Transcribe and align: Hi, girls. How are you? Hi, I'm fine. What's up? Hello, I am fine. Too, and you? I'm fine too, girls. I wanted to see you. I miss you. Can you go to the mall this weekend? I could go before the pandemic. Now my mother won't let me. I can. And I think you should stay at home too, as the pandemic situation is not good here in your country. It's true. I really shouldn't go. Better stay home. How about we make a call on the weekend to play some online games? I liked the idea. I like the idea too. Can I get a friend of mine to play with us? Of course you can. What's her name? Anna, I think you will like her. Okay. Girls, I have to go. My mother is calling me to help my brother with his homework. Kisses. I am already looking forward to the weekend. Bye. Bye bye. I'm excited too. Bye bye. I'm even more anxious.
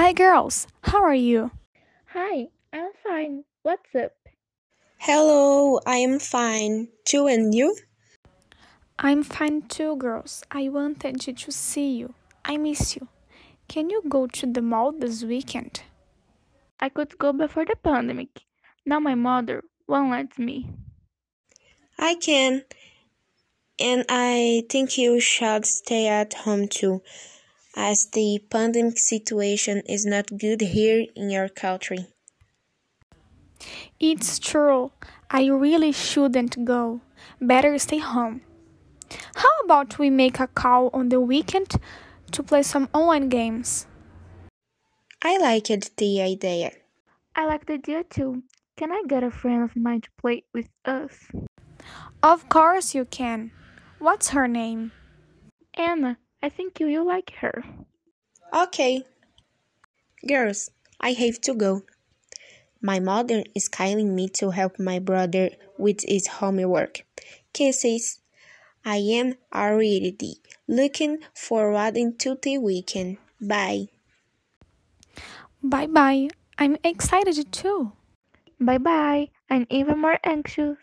Hi, 0.00 0.12
girls. 0.12 0.68
How 0.84 1.02
are 1.02 1.12
you? 1.12 1.50
Hi, 2.14 2.50
I'm 2.72 2.92
fine. 3.02 3.42
What's 3.64 3.92
up? 3.96 4.12
Hello, 4.98 5.80
I 5.86 5.96
am 5.96 6.20
fine. 6.20 6.86
Too, 7.04 7.26
and 7.26 7.52
you? 7.52 7.74
I'm 9.00 9.24
fine 9.24 9.62
too, 9.62 9.96
girls. 9.96 10.44
I 10.52 10.68
wanted 10.68 11.18
to 11.20 11.50
see 11.50 11.96
you. 11.98 12.14
I 12.44 12.58
miss 12.58 12.94
you. 12.94 13.08
Can 13.66 13.90
you 13.90 14.04
go 14.08 14.28
to 14.28 14.46
the 14.46 14.62
mall 14.62 14.92
this 14.92 15.24
weekend? 15.24 15.82
I 16.78 16.90
could 16.90 17.18
go 17.18 17.32
before 17.32 17.64
the 17.64 17.74
pandemic. 17.74 18.44
Now 18.86 19.00
my 19.00 19.16
mother 19.16 19.64
won't 19.88 20.12
let 20.12 20.38
me. 20.38 20.70
I 21.98 22.14
can. 22.14 22.62
And 23.80 24.04
I 24.08 24.62
think 24.70 24.96
you 24.96 25.18
should 25.18 25.66
stay 25.66 26.06
at 26.06 26.34
home 26.34 26.68
too, 26.68 27.02
as 27.78 28.06
the 28.06 28.40
pandemic 28.50 28.98
situation 28.98 29.80
is 29.86 30.04
not 30.04 30.36
good 30.36 30.60
here 30.60 31.06
in 31.14 31.30
your 31.30 31.48
country. 31.48 32.08
It's 34.00 34.40
true. 34.40 34.90
I 35.30 35.46
really 35.46 35.92
shouldn't 35.92 36.64
go. 36.64 37.00
Better 37.40 37.78
stay 37.78 37.98
home. 37.98 38.40
How 39.36 39.54
about 39.64 39.98
we 39.98 40.10
make 40.10 40.40
a 40.40 40.48
call 40.48 40.90
on 40.92 41.08
the 41.08 41.20
weekend 41.20 41.76
to 42.32 42.42
play 42.42 42.64
some 42.64 42.88
online 42.92 43.28
games? 43.28 43.86
I 45.22 45.38
liked 45.38 45.96
the 45.96 46.20
idea. 46.20 46.72
I 47.36 47.46
like 47.46 47.66
the 47.66 47.74
idea 47.74 48.02
too. 48.02 48.42
Can 48.76 48.90
I 48.90 49.02
get 49.06 49.22
a 49.22 49.30
friend 49.30 49.62
of 49.62 49.76
mine 49.76 50.00
to 50.00 50.10
play 50.20 50.42
with 50.52 50.68
us? 50.84 51.30
Of 52.22 52.48
course 52.48 52.94
you 52.94 53.04
can. 53.04 53.52
What's 54.00 54.30
her 54.30 54.48
name? 54.48 54.90
Anna, 55.74 56.18
I 56.42 56.48
think 56.48 56.80
you 56.80 56.86
will 56.86 57.06
like 57.06 57.32
her. 57.40 57.64
Okay. 58.52 59.04
Girls, 60.26 60.70
I 61.00 61.12
have 61.12 61.40
to 61.42 61.54
go. 61.54 61.82
My 62.80 63.00
mother 63.00 63.42
is 63.54 63.68
calling 63.68 64.14
me 64.14 64.28
to 64.40 64.50
help 64.50 64.78
my 64.78 64.98
brother 64.98 65.50
with 65.78 66.02
his 66.06 66.26
homework. 66.38 67.04
Kisses. 67.52 68.20
I 68.84 68.96
am 68.98 69.34
already 69.52 70.40
looking 70.66 71.18
forward 71.34 71.94
to 72.20 72.38
the 72.40 72.58
weekend. 72.58 73.18
Bye. 73.40 73.88
Bye 75.62 75.86
bye. 75.86 76.28
I'm 76.56 76.76
excited 76.84 77.52
too. 77.52 77.92
Bye 78.60 78.78
bye. 78.78 79.30
I'm 79.50 79.66
even 79.70 79.98
more 79.98 80.18
anxious. 80.24 80.78